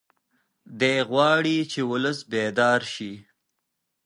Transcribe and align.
دی 0.79 0.95
غواړي 1.09 1.57
چې 1.71 1.79
ولس 1.91 2.19
بیدار 2.31 2.81
شي. 2.93 3.13